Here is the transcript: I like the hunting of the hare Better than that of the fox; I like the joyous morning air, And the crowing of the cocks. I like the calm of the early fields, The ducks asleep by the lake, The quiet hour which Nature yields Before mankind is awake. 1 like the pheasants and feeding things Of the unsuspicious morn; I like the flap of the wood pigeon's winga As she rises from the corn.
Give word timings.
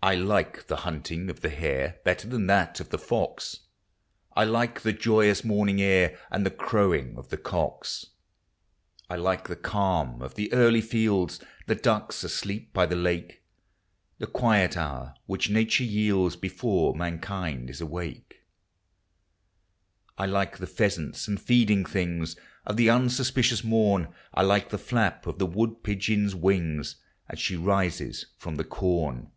I 0.00 0.14
like 0.14 0.68
the 0.68 0.76
hunting 0.86 1.28
of 1.28 1.40
the 1.40 1.48
hare 1.50 1.98
Better 2.04 2.28
than 2.28 2.46
that 2.46 2.78
of 2.78 2.90
the 2.90 3.00
fox; 3.00 3.66
I 4.36 4.44
like 4.44 4.82
the 4.82 4.92
joyous 4.92 5.42
morning 5.42 5.82
air, 5.82 6.16
And 6.30 6.46
the 6.46 6.52
crowing 6.52 7.16
of 7.18 7.30
the 7.30 7.36
cocks. 7.36 8.06
I 9.10 9.16
like 9.16 9.48
the 9.48 9.56
calm 9.56 10.22
of 10.22 10.36
the 10.36 10.52
early 10.52 10.80
fields, 10.82 11.40
The 11.66 11.74
ducks 11.74 12.22
asleep 12.22 12.72
by 12.72 12.86
the 12.86 12.94
lake, 12.96 13.42
The 14.18 14.28
quiet 14.28 14.76
hour 14.76 15.14
which 15.26 15.50
Nature 15.50 15.82
yields 15.84 16.36
Before 16.36 16.94
mankind 16.94 17.68
is 17.68 17.80
awake. 17.80 18.44
1 20.14 20.30
like 20.30 20.58
the 20.58 20.68
pheasants 20.68 21.26
and 21.26 21.40
feeding 21.40 21.84
things 21.84 22.36
Of 22.64 22.76
the 22.76 22.88
unsuspicious 22.88 23.64
morn; 23.64 24.14
I 24.32 24.42
like 24.42 24.68
the 24.70 24.78
flap 24.78 25.26
of 25.26 25.40
the 25.40 25.46
wood 25.46 25.82
pigeon's 25.82 26.34
winga 26.36 26.94
As 27.28 27.40
she 27.40 27.56
rises 27.56 28.26
from 28.38 28.54
the 28.54 28.64
corn. 28.64 29.32